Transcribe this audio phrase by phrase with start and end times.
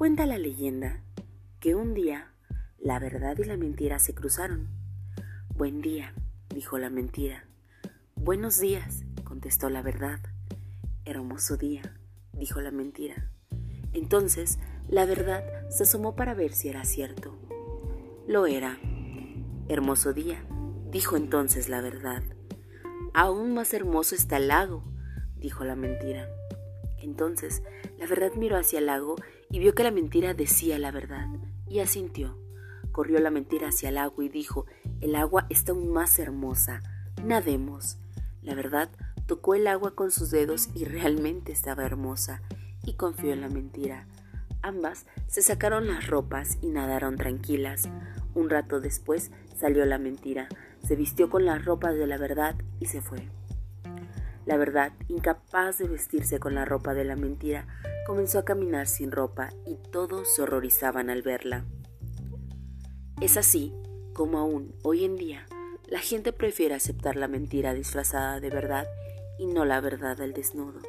[0.00, 1.02] Cuenta la leyenda
[1.60, 2.32] que un día
[2.78, 4.70] la verdad y la mentira se cruzaron.
[5.54, 6.14] Buen día,
[6.54, 7.44] dijo la mentira.
[8.14, 10.20] Buenos días, contestó la verdad.
[11.04, 11.82] Hermoso día,
[12.32, 13.30] dijo la mentira.
[13.92, 14.58] Entonces
[14.88, 17.38] la verdad se asomó para ver si era cierto.
[18.26, 18.78] Lo era.
[19.68, 20.42] Hermoso día,
[20.90, 22.22] dijo entonces la verdad.
[23.12, 24.82] Aún más hermoso está el lago,
[25.36, 26.26] dijo la mentira.
[26.96, 27.62] Entonces
[27.98, 29.16] la verdad miró hacia el lago
[29.50, 31.26] y vio que la mentira decía la verdad,
[31.68, 32.38] y asintió.
[32.92, 34.66] Corrió la mentira hacia el agua y dijo,
[35.00, 36.82] el agua está aún más hermosa,
[37.24, 37.98] nademos.
[38.42, 38.90] La verdad
[39.26, 42.42] tocó el agua con sus dedos y realmente estaba hermosa,
[42.84, 44.06] y confió en la mentira.
[44.62, 47.88] Ambas se sacaron las ropas y nadaron tranquilas.
[48.34, 50.48] Un rato después salió la mentira,
[50.86, 53.28] se vistió con las ropas de la verdad y se fue.
[54.46, 57.66] La verdad, incapaz de vestirse con la ropa de la mentira,
[58.10, 61.64] comenzó a caminar sin ropa y todos se horrorizaban al verla.
[63.20, 63.72] Es así
[64.14, 65.46] como aún hoy en día
[65.86, 68.88] la gente prefiere aceptar la mentira disfrazada de verdad
[69.38, 70.80] y no la verdad al desnudo.